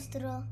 monstruo. 0.00 0.44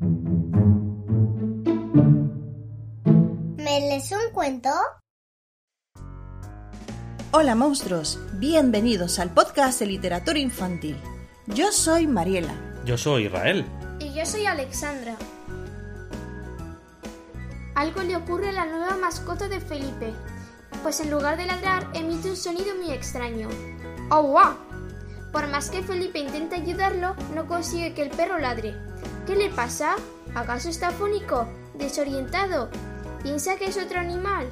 ¿Me 3.57 3.81
lees 3.81 4.13
un 4.13 4.33
cuento? 4.35 4.69
Hola 7.31 7.55
monstruos, 7.55 8.19
bienvenidos 8.35 9.19
al 9.19 9.33
podcast 9.33 9.81
de 9.81 9.87
literatura 9.87 10.39
infantil. 10.39 10.99
Yo 11.47 11.73
soy 11.73 12.07
Mariela. 12.07 12.55
Yo 12.85 12.99
soy 12.99 13.25
Israel. 13.25 13.65
Y 14.01 14.13
yo 14.13 14.27
soy 14.27 14.45
Alexandra. 14.45 15.17
Algo 17.75 18.03
le 18.03 18.17
ocurre 18.17 18.51
a 18.51 18.53
la 18.53 18.67
nueva 18.67 18.99
mascota 18.99 19.49
de 19.49 19.61
Felipe, 19.61 20.13
pues 20.83 21.01
en 21.01 21.11
lugar 21.11 21.39
de 21.39 21.47
ladrar 21.47 21.87
emite 21.95 22.29
un 22.29 22.37
sonido 22.37 22.75
muy 22.77 22.91
extraño. 22.91 23.49
¡Oh, 24.11 24.23
wow! 24.25 24.69
Por 25.33 25.47
más 25.49 25.71
que 25.71 25.83
Felipe 25.83 26.19
intenta 26.19 26.57
ayudarlo, 26.57 27.15
no 27.35 27.47
consigue 27.47 27.95
que 27.95 28.03
el 28.03 28.11
perro 28.11 28.39
ladre. 28.39 28.75
¿Qué 29.29 29.37
le 29.37 29.51
pasa? 29.51 29.97
¿Acaso 30.35 30.71
está 30.71 30.91
fónico? 30.91 31.47
¿Desorientado? 31.75 32.71
¿Piensa 33.23 33.57
que 33.57 33.67
es 33.67 33.77
otro 33.77 34.01
animal? 34.01 34.49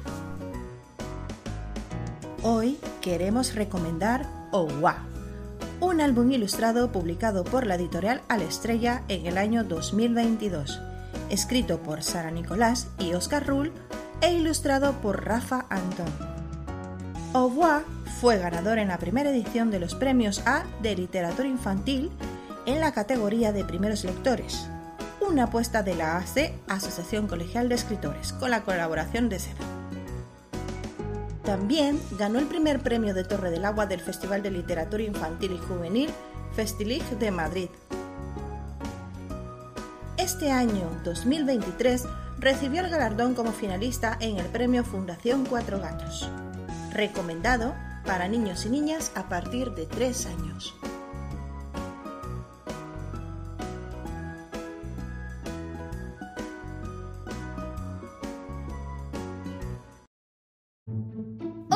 Hoy 2.43 2.77
queremos 3.01 3.55
recomendar 3.55 4.27
Owa, 4.51 4.97
un 5.79 5.99
álbum 5.99 6.31
ilustrado 6.31 6.91
publicado 6.91 7.43
por 7.43 7.65
la 7.65 7.73
editorial 7.73 8.21
Al 8.29 8.43
Estrella 8.43 9.01
en 9.07 9.25
el 9.25 9.39
año 9.39 9.63
2022, 9.63 10.79
escrito 11.31 11.79
por 11.79 12.03
Sara 12.03 12.29
Nicolás 12.29 12.87
y 12.99 13.15
Oscar 13.15 13.47
Rull 13.47 13.71
e 14.21 14.31
ilustrado 14.31 14.93
por 15.01 15.25
Rafa 15.25 15.65
Antón. 15.71 16.13
Owa 17.33 17.81
fue 18.21 18.37
ganador 18.37 18.77
en 18.77 18.89
la 18.89 18.99
primera 18.99 19.31
edición 19.31 19.71
de 19.71 19.79
los 19.79 19.95
premios 19.95 20.43
A 20.45 20.65
de 20.83 20.95
literatura 20.95 21.47
infantil 21.47 22.11
en 22.67 22.81
la 22.81 22.91
categoría 22.91 23.53
de 23.53 23.63
primeros 23.63 24.03
lectores, 24.03 24.67
una 25.21 25.45
apuesta 25.45 25.83
de 25.83 25.95
la 25.95 26.17
AC, 26.17 26.51
Asociación 26.67 27.25
Colegial 27.27 27.69
de 27.69 27.75
Escritores, 27.75 28.33
con 28.33 28.51
la 28.51 28.63
colaboración 28.63 29.29
de 29.29 29.39
SEDA. 29.39 29.55
También 31.45 31.97
ganó 32.19 32.39
el 32.39 32.45
primer 32.45 32.81
premio 32.81 33.13
de 33.13 33.23
Torre 33.23 33.51
del 33.51 33.63
Agua 33.63 33.85
del 33.85 34.01
Festival 34.01 34.43
de 34.43 34.51
Literatura 34.51 35.01
Infantil 35.01 35.53
y 35.53 35.65
Juvenil 35.65 36.09
Festilig 36.55 37.03
de 37.17 37.31
Madrid. 37.31 37.69
Este 40.17 40.51
año, 40.51 40.89
2023, 41.05 42.03
recibió 42.37 42.83
el 42.83 42.89
galardón 42.89 43.33
como 43.33 43.53
finalista 43.53 44.17
en 44.19 44.37
el 44.39 44.45
premio 44.47 44.83
Fundación 44.83 45.45
Cuatro 45.45 45.79
Gatos, 45.79 46.29
recomendado 46.91 47.73
para 48.05 48.27
niños 48.27 48.65
y 48.65 48.69
niñas 48.69 49.13
a 49.15 49.29
partir 49.29 49.71
de 49.71 49.85
3 49.85 50.25
años. 50.25 50.75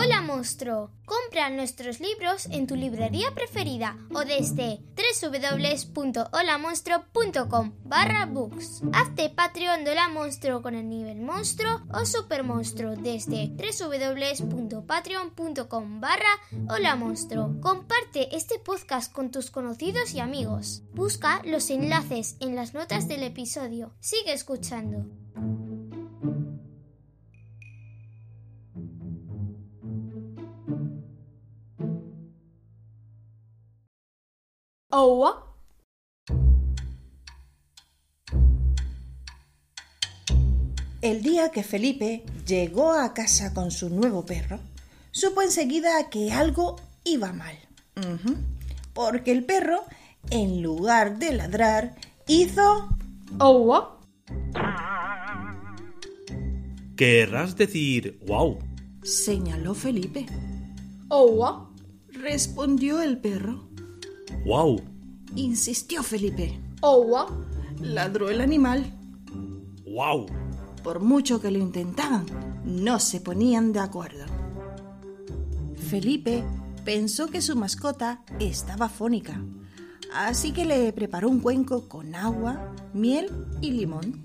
Hola 0.03 0.23
monstruo, 0.23 0.89
compra 1.05 1.51
nuestros 1.51 1.99
libros 1.99 2.47
en 2.47 2.65
tu 2.65 2.75
librería 2.75 3.35
preferida 3.35 3.99
o 4.11 4.25
desde 4.25 4.79
www.holamonstruo.com 4.97 7.73
barra 7.83 8.25
books. 8.25 8.81
Hazte 8.93 9.29
Patreon 9.29 9.83
de 9.83 9.93
la 9.93 10.09
monstruo 10.09 10.63
con 10.63 10.73
el 10.73 10.89
nivel 10.89 11.21
monstruo 11.21 11.81
o 11.93 12.03
super 12.07 12.43
monstruo 12.43 12.95
desde 12.95 13.49
www.patreon.com 13.49 16.01
barra 16.01 16.39
hola 16.67 16.95
monstruo. 16.95 17.61
Comparte 17.61 18.35
este 18.35 18.57
podcast 18.57 19.13
con 19.13 19.29
tus 19.29 19.51
conocidos 19.51 20.15
y 20.15 20.19
amigos. 20.19 20.81
Busca 20.95 21.43
los 21.45 21.69
enlaces 21.69 22.37
en 22.39 22.55
las 22.55 22.73
notas 22.73 23.07
del 23.07 23.21
episodio. 23.21 23.93
Sigue 23.99 24.33
escuchando. 24.33 25.05
Owa. 34.93 35.47
El 41.01 41.23
día 41.23 41.49
que 41.49 41.63
Felipe 41.63 42.25
llegó 42.45 42.91
a 42.91 43.13
casa 43.13 43.53
con 43.53 43.71
su 43.71 43.89
nuevo 43.89 44.25
perro, 44.25 44.59
supo 45.11 45.41
enseguida 45.41 46.09
que 46.09 46.33
algo 46.33 46.75
iba 47.05 47.31
mal. 47.31 47.57
Porque 48.93 49.31
el 49.31 49.45
perro, 49.45 49.85
en 50.29 50.61
lugar 50.61 51.17
de 51.19 51.33
ladrar, 51.33 51.95
hizo... 52.27 52.89
¿Owa? 53.39 53.97
Querrás 56.97 57.55
decir 57.55 58.19
wow. 58.27 58.59
Señaló 59.03 59.73
Felipe. 59.73 60.25
¿Owa? 61.07 61.71
Respondió 62.09 63.01
el 63.01 63.17
perro. 63.19 63.70
Wow. 64.45 64.81
Insistió 65.35 66.03
Felipe. 66.03 66.59
¿Owa? 66.81 67.27
Ladró 67.79 68.29
el 68.29 68.41
animal. 68.41 68.85
Wow. 69.85 70.25
Por 70.83 70.99
mucho 70.99 71.39
que 71.39 71.51
lo 71.51 71.59
intentaban, 71.59 72.25
no 72.65 72.99
se 72.99 73.21
ponían 73.21 73.71
de 73.71 73.79
acuerdo. 73.79 74.25
Felipe 75.89 76.43
pensó 76.83 77.27
que 77.27 77.41
su 77.41 77.55
mascota 77.55 78.23
estaba 78.39 78.89
fónica, 78.89 79.41
así 80.13 80.51
que 80.53 80.65
le 80.65 80.91
preparó 80.93 81.29
un 81.29 81.39
cuenco 81.39 81.87
con 81.87 82.15
agua, 82.15 82.73
miel 82.93 83.29
y 83.61 83.71
limón. 83.71 84.23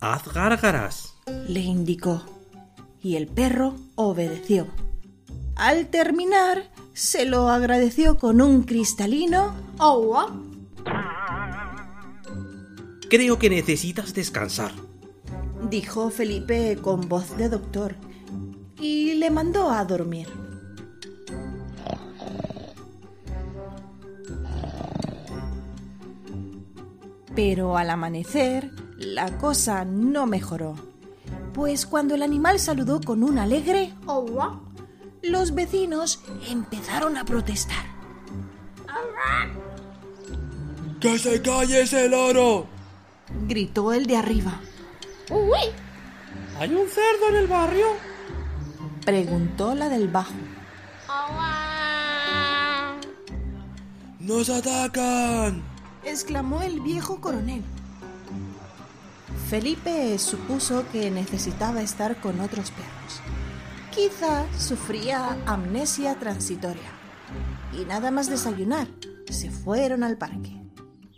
Haz 0.00 0.32
gárgaras. 0.32 1.14
Le 1.46 1.60
indicó, 1.60 2.22
y 3.02 3.16
el 3.16 3.26
perro 3.26 3.74
obedeció. 3.96 4.66
Al 5.56 5.88
terminar, 5.88 6.70
se 6.94 7.24
lo 7.24 7.48
agradeció 7.48 8.16
con 8.18 8.40
un 8.40 8.62
cristalino 8.62 9.54
¿Owa? 9.78 10.32
Creo 13.08 13.38
que 13.38 13.50
necesitas 13.50 14.14
descansar. 14.14 14.72
dijo 15.68 16.10
Felipe 16.10 16.78
con 16.80 17.08
voz 17.08 17.36
de 17.36 17.48
doctor, 17.48 17.96
y 18.80 19.14
le 19.14 19.30
mandó 19.30 19.70
a 19.70 19.84
dormir. 19.84 20.28
Pero 27.34 27.76
al 27.76 27.90
amanecer, 27.90 28.70
la 28.98 29.38
cosa 29.38 29.84
no 29.84 30.26
mejoró, 30.26 30.91
pues 31.54 31.86
cuando 31.86 32.14
el 32.14 32.22
animal 32.22 32.58
saludó 32.58 33.00
con 33.00 33.22
un 33.22 33.38
alegre, 33.38 33.94
¿Owa? 34.06 34.60
los 35.22 35.54
vecinos 35.54 36.20
empezaron 36.48 37.16
a 37.16 37.24
protestar. 37.24 37.84
¡Que 41.00 41.18
se 41.18 41.42
calle 41.42 41.82
ese 41.82 42.08
loro! 42.08 42.66
Gritó 43.48 43.92
el 43.92 44.06
de 44.06 44.16
arriba. 44.16 44.60
¡Uy! 45.30 45.72
¿Hay 46.58 46.74
un 46.74 46.88
cerdo 46.88 47.28
en 47.30 47.36
el 47.36 47.46
barrio? 47.46 47.86
Preguntó 49.04 49.74
la 49.74 49.88
del 49.88 50.08
bajo. 50.08 50.32
¡Nos 54.20 54.48
atacan! 54.48 55.62
exclamó 56.04 56.62
el 56.62 56.80
viejo 56.80 57.20
coronel. 57.20 57.62
Felipe 59.52 60.18
supuso 60.18 60.82
que 60.90 61.10
necesitaba 61.10 61.82
estar 61.82 62.18
con 62.22 62.40
otros 62.40 62.70
perros. 62.70 63.20
Quizá 63.94 64.46
sufría 64.58 65.36
amnesia 65.44 66.18
transitoria. 66.18 66.90
Y 67.78 67.84
nada 67.84 68.10
más 68.10 68.30
desayunar, 68.30 68.88
se 69.28 69.50
fueron 69.50 70.04
al 70.04 70.16
parque. 70.16 70.58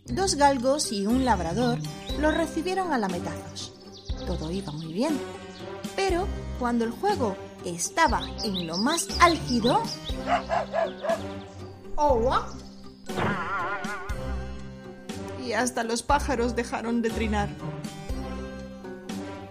Dos 0.07 0.35
galgos 0.35 0.91
y 0.91 1.07
un 1.07 1.25
labrador 1.25 1.79
los 2.19 2.37
recibieron 2.37 2.93
a 2.93 2.99
lametazos. 2.99 3.73
Todo 4.27 4.51
iba 4.51 4.73
muy 4.73 4.93
bien. 4.93 5.17
Pero 5.95 6.27
cuando 6.59 6.85
el 6.85 6.91
juego 6.91 7.37
estaba 7.65 8.21
en 8.43 8.67
lo 8.67 8.79
más 8.79 9.07
álgido, 9.21 9.81
¿Owa? 11.95 12.49
y 15.41 15.53
hasta 15.53 15.85
los 15.85 16.03
pájaros 16.03 16.57
dejaron 16.57 17.01
de 17.01 17.11
trinar. 17.11 17.49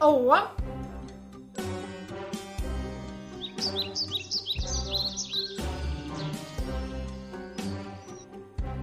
¿Owa? 0.05 0.53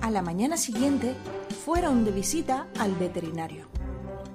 A 0.01 0.11
la 0.11 0.23
mañana 0.23 0.57
siguiente 0.57 1.15
fueron 1.63 2.07
de 2.07 2.13
visita 2.13 2.69
al 2.79 2.95
veterinario. 2.95 3.67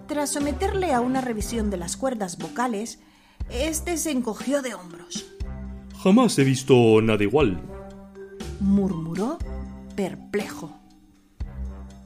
Tras 0.08 0.30
someterle 0.30 0.94
a 0.94 1.02
una 1.02 1.22
revisión 1.22 1.72
de 1.72 1.78
las 1.78 1.98
cuerdas 1.98 2.38
vocales, 2.38 3.00
este 3.50 3.98
se 3.98 4.12
encogió 4.12 4.62
de 4.62 4.76
hombros. 4.76 5.26
Jamás 6.04 6.38
he 6.38 6.44
visto 6.44 7.02
nada 7.02 7.24
igual. 7.24 7.60
murmuró 8.60 9.40
perplejo. 9.96 10.78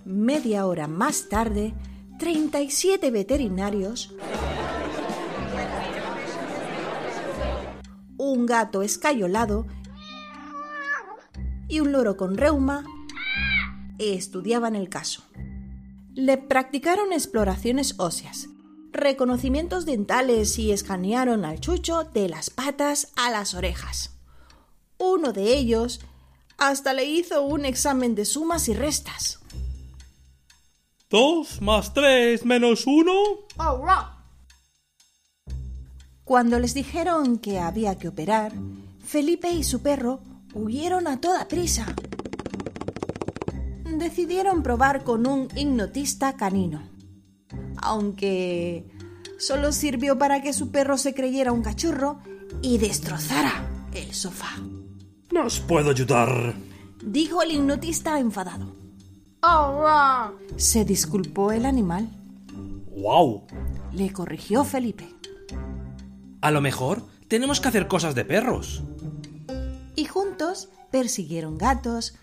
Media 0.05 0.65
hora 0.65 0.87
más 0.87 1.27
tarde, 1.27 1.73
37 2.17 3.11
veterinarios, 3.11 4.15
un 8.19 8.45
gato 8.45 8.83
escayolado 8.83 9.65
y 11.69 11.79
un 11.79 11.93
loro 11.93 12.17
con 12.17 12.37
reuma 12.37 12.85
estudiaban 13.97 14.75
el 14.75 14.89
caso. 14.89 15.23
Le 16.13 16.37
practicaron 16.37 17.13
exploraciones 17.13 17.95
óseas, 17.97 18.49
reconocimientos 18.91 19.85
dentales 19.85 20.59
y 20.59 20.71
escanearon 20.71 21.45
al 21.45 21.61
chucho 21.61 22.03
de 22.03 22.27
las 22.27 22.49
patas 22.49 23.13
a 23.15 23.31
las 23.31 23.53
orejas. 23.53 24.17
Uno 24.97 25.31
de 25.31 25.55
ellos 25.55 26.01
hasta 26.57 26.93
le 26.93 27.05
hizo 27.05 27.41
un 27.43 27.63
examen 27.63 28.15
de 28.15 28.25
sumas 28.25 28.67
y 28.67 28.73
restas. 28.73 29.39
¿Dos 31.09 31.61
más 31.61 31.93
tres 31.93 32.43
menos 32.43 32.85
uno? 32.85 33.13
¡Oh, 33.57 33.77
wow! 33.77 34.18
Cuando 36.29 36.59
les 36.59 36.75
dijeron 36.75 37.39
que 37.39 37.57
había 37.57 37.97
que 37.97 38.07
operar, 38.07 38.53
Felipe 38.99 39.49
y 39.49 39.63
su 39.63 39.81
perro 39.81 40.19
huyeron 40.53 41.07
a 41.07 41.19
toda 41.19 41.47
prisa. 41.47 41.87
Decidieron 43.97 44.61
probar 44.61 45.03
con 45.03 45.25
un 45.25 45.47
hipnotista 45.55 46.37
canino, 46.37 46.83
aunque 47.77 48.85
solo 49.39 49.71
sirvió 49.71 50.19
para 50.19 50.43
que 50.43 50.53
su 50.53 50.69
perro 50.69 50.99
se 50.99 51.15
creyera 51.15 51.51
un 51.51 51.63
cachorro 51.63 52.19
y 52.61 52.77
destrozara 52.77 53.87
el 53.95 54.13
sofá. 54.13 54.55
No 55.31 55.47
os 55.47 55.59
puedo 55.59 55.89
ayudar. 55.89 56.53
Dijo 57.03 57.41
el 57.41 57.53
hipnotista 57.53 58.19
enfadado. 58.19 58.75
¡Oh, 59.41 59.81
wow! 59.81 60.57
Se 60.57 60.85
disculpó 60.85 61.51
el 61.51 61.65
animal. 61.65 62.07
¡Wow! 62.95 63.47
Le 63.93 64.13
corrigió 64.13 64.63
Felipe. 64.63 65.18
A 66.41 66.51
lo 66.51 66.61
mejor 66.61 67.03
tenemos 67.27 67.59
que 67.59 67.67
hacer 67.67 67.87
cosas 67.87 68.15
de 68.15 68.23
perros. 68.23 68.83
Y 69.95 70.05
juntos 70.05 70.69
persiguieron 70.89 71.57
gatos, 71.57 72.15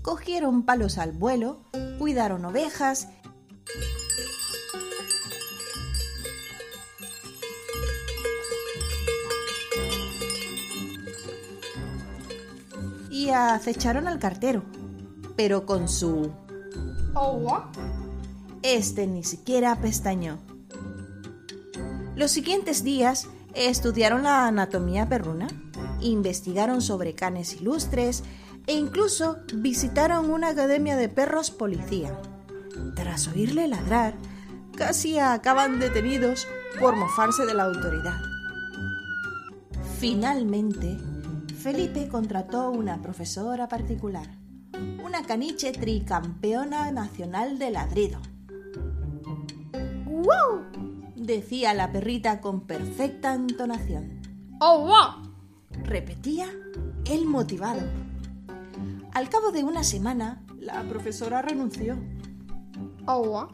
cogieron 0.00 0.64
palos 0.64 0.96
al 0.96 1.12
vuelo, 1.12 1.64
cuidaron 1.98 2.44
ovejas 2.46 3.08
y 13.10 13.30
acecharon 13.30 14.08
al 14.08 14.18
cartero, 14.18 14.64
pero 15.36 15.66
con 15.66 15.88
su... 15.88 16.32
¡Oh! 17.14 17.64
Este 18.62 19.06
ni 19.06 19.24
siquiera 19.24 19.78
pestañó. 19.80 20.53
Los 22.16 22.30
siguientes 22.30 22.84
días 22.84 23.28
estudiaron 23.54 24.22
la 24.22 24.46
anatomía 24.46 25.08
perruna, 25.08 25.48
investigaron 26.00 26.80
sobre 26.80 27.14
canes 27.14 27.54
ilustres 27.54 28.22
e 28.66 28.74
incluso 28.74 29.38
visitaron 29.54 30.30
una 30.30 30.50
academia 30.50 30.96
de 30.96 31.08
perros 31.08 31.50
policía. 31.50 32.16
Tras 32.94 33.26
oírle 33.28 33.66
ladrar, 33.66 34.14
casi 34.76 35.18
acaban 35.18 35.80
detenidos 35.80 36.46
por 36.78 36.94
mofarse 36.96 37.46
de 37.46 37.54
la 37.54 37.64
autoridad. 37.64 38.16
Finalmente, 39.98 40.96
Felipe 41.58 42.08
contrató 42.08 42.70
una 42.70 43.02
profesora 43.02 43.68
particular, 43.68 44.28
una 45.04 45.22
caniche 45.24 45.72
tricampeona 45.72 46.92
nacional 46.92 47.58
de 47.58 47.70
ladrido. 47.70 48.20
¡Wow! 50.04 50.73
Decía 51.24 51.74
la 51.74 51.90
perrita 51.92 52.40
con 52.40 52.66
perfecta 52.66 53.34
entonación. 53.34 54.20
¡Oh, 54.60 54.80
wow! 54.80 55.32
Repetía 55.84 56.46
el 57.06 57.26
motivado. 57.26 57.82
Al 59.12 59.28
cabo 59.28 59.50
de 59.52 59.64
una 59.64 59.84
semana, 59.84 60.42
la 60.58 60.82
profesora 60.82 61.42
renunció. 61.42 61.96
¡Oh, 63.06 63.24
wow! 63.24 63.48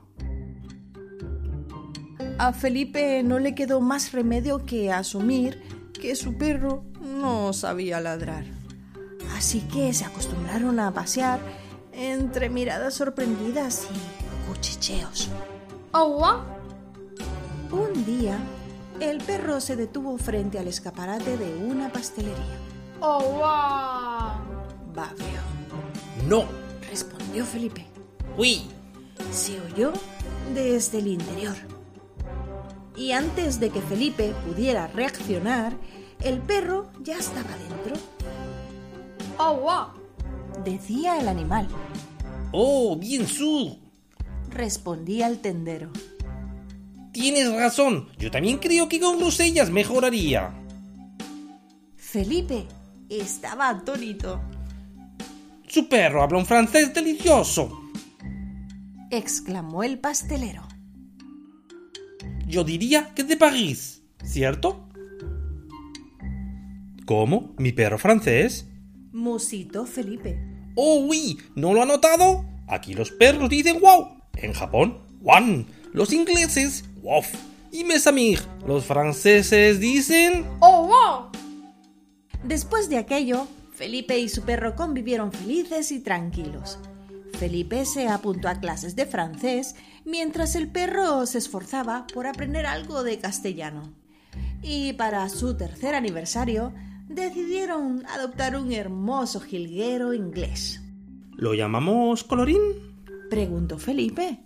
A 2.39 2.53
Felipe 2.53 3.23
no 3.23 3.39
le 3.39 3.55
quedó 3.55 3.81
más 3.81 4.13
remedio 4.13 4.65
que 4.65 4.93
asumir 4.93 5.63
que 5.93 6.17
su 6.17 6.37
perro 6.39 6.85
no 7.01 7.53
sabía 7.53 8.01
ladrar. 8.01 8.45
Así 9.37 9.61
que 9.61 9.93
se 9.93 10.05
acostumbraron 10.05 10.81
a 10.81 10.93
pasear 10.93 11.41
entre 11.93 12.49
miradas 12.49 12.95
sorprendidas 12.95 13.87
y 13.91 14.49
cuchicheos. 14.49 15.29
¡Oh, 15.93 16.09
wow! 16.19 16.60
Un 18.01 18.07
día, 18.07 18.39
el 18.99 19.19
perro 19.19 19.61
se 19.61 19.77
detuvo 19.77 20.17
frente 20.17 20.59
al 20.59 20.67
escaparate 20.69 21.37
de 21.37 21.55
una 21.67 21.93
pastelería. 21.93 22.57
¡Oh, 22.99 23.21
wow! 23.23 24.95
Babio, 24.95 25.41
No. 26.27 26.45
respondió 26.89 27.45
Felipe. 27.45 27.85
Uy. 28.39 28.63
Se 29.31 29.61
oyó 29.61 29.93
desde 30.55 31.01
el 31.01 31.09
interior. 31.09 31.55
Y 32.97 33.13
antes 33.13 33.61
de 33.61 33.69
que 33.69 33.83
Felipe 33.83 34.33
pudiera 34.47 34.87
reaccionar, 34.87 35.75
el 36.21 36.39
perro 36.39 36.89
ya 37.03 37.19
estaba 37.19 37.51
dentro, 37.69 38.01
¡Oh, 39.37 39.57
wow! 39.57 40.63
decía 40.65 41.19
el 41.21 41.29
animal. 41.29 41.69
Oh, 42.53 42.97
bien 42.97 43.27
su. 43.27 43.79
Respondía 44.49 45.27
el 45.27 45.41
tendero. 45.41 45.91
Tienes 47.13 47.53
razón. 47.53 48.09
Yo 48.19 48.31
también 48.31 48.59
creo 48.59 48.89
que 48.89 49.01
con 49.01 49.19
grosellas 49.19 49.71
mejoraría. 49.71 50.55
Felipe 51.97 52.67
estaba 53.09 53.69
atónito. 53.69 54.41
Su 55.67 55.89
perro 55.89 56.23
habla 56.23 56.39
un 56.39 56.47
francés 56.47 56.93
delicioso. 56.95 57.91
exclamó 59.11 59.83
el 59.83 59.99
pastelero. 59.99 60.63
Yo 62.47 62.65
diría 62.65 63.13
que 63.15 63.25
de 63.25 63.37
París, 63.37 64.03
¿cierto? 64.25 64.89
¿Cómo? 67.07 67.55
¿Mi 67.59 67.73
perro 67.73 67.99
francés? 67.99 68.67
musitó 69.13 69.85
Felipe. 69.87 70.39
Oh, 70.77 71.05
oui, 71.09 71.39
¿no 71.57 71.75
lo 71.75 71.83
ha 71.83 71.87
notado? 71.87 72.45
Aquí 72.69 72.95
los 72.95 73.11
perros 73.11 73.51
dicen 73.51 73.81
wow. 73.81 74.09
En 74.37 74.53
Japón, 74.53 74.99
wan. 75.21 75.67
Los 75.93 76.13
ingleses, 76.13 76.85
wof. 77.03 77.27
Y 77.73 77.85
mes 77.85 78.07
amig, 78.07 78.41
los 78.67 78.85
franceses 78.85 79.79
dicen... 79.81 80.47
¡Oh, 80.61 80.87
wow! 80.87 81.31
Después 82.43 82.89
de 82.89 82.99
aquello, 82.99 83.47
Felipe 83.75 84.19
y 84.19 84.29
su 84.29 84.43
perro 84.43 84.75
convivieron 84.75 85.33
felices 85.33 85.93
y 85.93 86.01
tranquilos. 86.01 86.79
Felipe 87.39 87.87
se 87.87 88.09
apuntó 88.09 88.49
a 88.49 88.57
clases 88.57 88.97
de 88.97 89.07
francés 89.07 89.75
mientras 90.05 90.55
el 90.55 90.69
perro 90.69 91.25
se 91.27 91.39
esforzaba 91.39 92.07
por 92.13 92.27
aprender 92.27 92.67
algo 92.67 93.03
de 93.03 93.19
castellano. 93.19 93.95
Y 94.63 94.93
para 94.95 95.29
su 95.29 95.57
tercer 95.57 95.95
aniversario 95.95 96.73
decidieron 97.09 98.05
adoptar 98.07 98.57
un 98.57 98.73
hermoso 98.73 99.41
jilguero 99.41 100.13
inglés. 100.13 100.83
¿Lo 101.37 101.55
llamamos 101.55 102.25
colorín? 102.25 102.61
Preguntó 103.31 103.79
Felipe. 103.79 104.41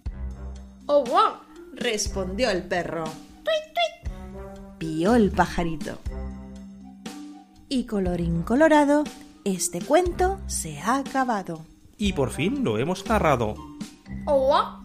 ¡Oh, 0.87 1.05
wow! 1.05 1.44
Respondió 1.77 2.51
el 2.51 2.63
perro. 2.63 3.05
Pió 4.79 5.15
el 5.15 5.31
pajarito. 5.31 5.99
Y 7.69 7.85
colorín 7.85 8.43
colorado, 8.43 9.05
este 9.45 9.81
cuento 9.81 10.41
se 10.47 10.79
ha 10.79 10.99
acabado. 10.99 11.65
Y 11.99 12.13
por 12.13 12.31
fin 12.31 12.65
lo 12.65 12.79
hemos 12.79 13.07
narrado. 13.07 13.55
¡Oh, 14.27 14.84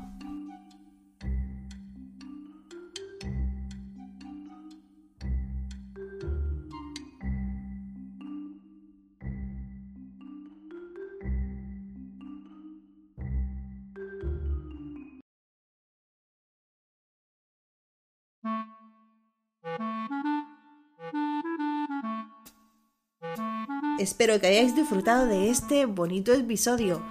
Espero 23.99 24.39
que 24.39 24.47
hayáis 24.47 24.75
disfrutado 24.75 25.25
de 25.25 25.49
este 25.49 25.85
bonito 25.85 26.33
episodio. 26.33 27.03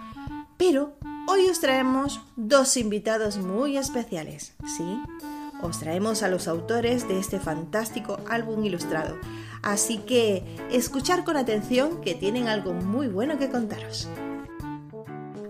Pero 0.57 0.97
hoy 1.29 1.47
os 1.51 1.61
traemos 1.61 2.21
dos 2.35 2.79
invitados 2.79 3.37
muy 3.37 3.77
especiales, 3.77 4.55
¿sí? 4.77 4.99
os 5.61 5.79
traemos 5.81 6.23
a 6.23 6.29
los 6.29 6.49
autores 6.49 7.07
de 7.07 7.19
este 7.19 7.41
fantástico 7.41 8.19
álbum 8.27 8.65
ilustrado. 8.65 9.19
Así 9.63 9.99
que 9.99 10.45
escuchar 10.71 11.25
con 11.25 11.37
atención 11.37 12.01
que 12.01 12.15
tienen 12.15 12.49
algo 12.49 12.73
muy 12.73 13.09
bueno 13.09 13.39
que 13.39 13.51
contaros. 13.51 14.09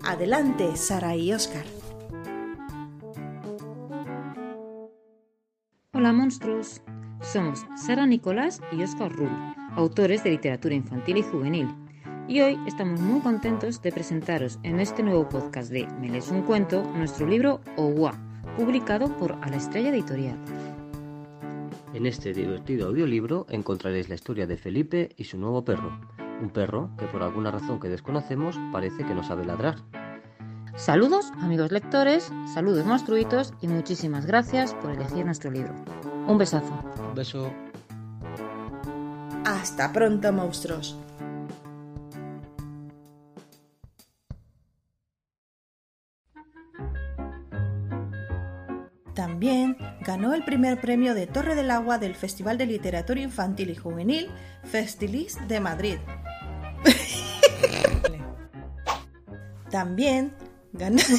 Adelante, 0.03 0.75
Sara 0.75 1.15
y 1.15 1.31
Oscar. 1.31 1.65
Hola 5.93 6.11
monstruos, 6.11 6.81
somos 7.21 7.65
Sara 7.75 8.05
Nicolás 8.05 8.61
y 8.71 8.83
Oscar 8.83 9.11
Rull, 9.11 9.29
autores 9.79 10.23
de 10.23 10.31
literatura 10.31 10.75
infantil 10.75 11.17
y 11.17 11.23
juvenil. 11.23 11.67
Y 12.27 12.41
hoy 12.41 12.59
estamos 12.67 12.99
muy 12.99 13.21
contentos 13.21 13.81
de 13.81 13.91
presentaros 13.91 14.59
en 14.63 14.79
este 14.79 15.01
nuevo 15.01 15.27
podcast 15.27 15.71
de 15.71 15.87
Me 15.99 16.09
lees 16.09 16.29
un 16.29 16.43
cuento 16.43 16.83
nuestro 16.95 17.25
libro 17.25 17.61
Owa, 17.77 18.13
publicado 18.57 19.07
por 19.17 19.31
A 19.41 19.49
la 19.49 19.55
Estrella 19.55 19.89
Editorial. 19.89 20.37
En 21.93 22.05
este 22.05 22.33
divertido 22.33 22.89
audiolibro 22.89 23.47
encontraréis 23.49 24.09
la 24.09 24.15
historia 24.15 24.45
de 24.45 24.57
Felipe 24.57 25.09
y 25.17 25.23
su 25.23 25.37
nuevo 25.37 25.63
perro, 25.63 25.97
un 26.41 26.49
perro 26.49 26.91
que 26.97 27.05
por 27.05 27.23
alguna 27.23 27.49
razón 27.49 27.79
que 27.79 27.89
desconocemos 27.89 28.59
parece 28.71 29.05
que 29.05 29.15
no 29.15 29.23
sabe 29.23 29.45
ladrar. 29.45 29.77
Saludos, 30.75 31.31
amigos 31.39 31.71
lectores, 31.71 32.31
saludos 32.53 32.85
monstruitos 32.85 33.53
y 33.61 33.67
muchísimas 33.67 34.25
gracias 34.25 34.73
por 34.75 34.91
elegir 34.91 35.25
nuestro 35.25 35.49
libro. 35.49 35.73
Un 36.27 36.37
besazo. 36.37 36.83
Un 37.09 37.15
beso. 37.15 37.51
Hasta 39.59 39.91
pronto, 39.91 40.31
monstruos. 40.31 40.95
También 49.13 49.75
ganó 50.05 50.33
el 50.33 50.45
primer 50.45 50.79
premio 50.79 51.13
de 51.13 51.27
Torre 51.27 51.55
del 51.55 51.71
Agua 51.71 51.97
del 51.97 52.15
Festival 52.15 52.57
de 52.57 52.67
Literatura 52.67 53.19
Infantil 53.19 53.71
y 53.71 53.75
Juvenil 53.75 54.29
Festilis 54.63 55.37
de 55.49 55.59
Madrid. 55.59 55.97
También 59.69 60.33
ganó... 60.71 61.01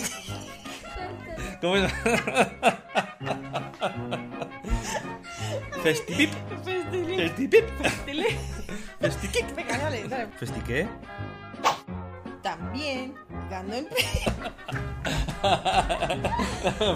¿Cómo 5.73 5.77
es? 5.77 5.83
Festipip. 5.83 6.31
Festipip. 7.17 7.65
Festiquip. 9.01 9.57
Venga, 9.57 9.79
dale, 9.79 10.09
dale. 10.09 10.27
¿Festiqué? 10.39 10.89
También 12.43 13.15
ganó 13.51 13.75
el 13.75 13.87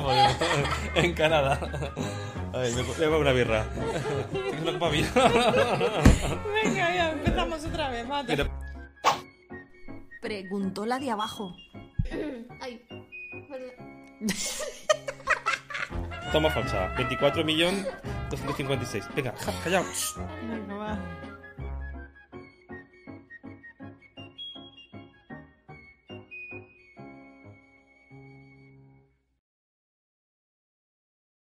Bueno, 0.02 0.28
en 0.94 1.14
Canadá. 1.14 1.58
Ay, 2.52 2.72
me, 2.74 2.82
me 2.82 3.04
hago 3.04 3.18
una 3.18 3.32
birra. 3.32 3.66
¿Tienes 4.30 4.62
una 4.62 4.72
copa? 4.72 4.90
Venga, 4.90 6.94
ya 6.94 7.10
empezamos 7.10 7.64
otra 7.64 7.90
vez, 7.90 8.06
mate. 8.06 8.36
Mira, 8.36 8.50
Preguntó 10.20 10.86
la 10.86 10.98
de 10.98 11.10
abajo. 11.10 11.54
Ay, 12.60 12.82
perdón. 13.48 14.28
Toma 16.32 16.50
falsa. 16.50 16.88
24 16.96 17.44
millón 17.44 17.86
256. 18.42 19.04
Venga, 19.14 19.32
ja- 19.46 19.52
callao. 19.64 19.84
Shh. 19.94 20.14